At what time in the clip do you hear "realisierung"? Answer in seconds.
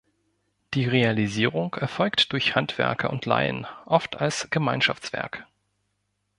0.87-1.75